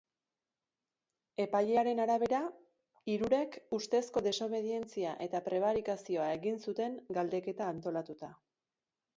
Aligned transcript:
Epailearen 1.43 2.01
arabera, 2.05 2.39
hirurek 3.15 3.57
ustezko 3.79 4.23
desobedientzia 4.29 5.13
eta 5.27 5.43
prebarikazioa 5.51 6.31
egin 6.39 6.61
zuten 6.67 7.01
galdeketa 7.19 7.73
antolatuta. 7.77 8.33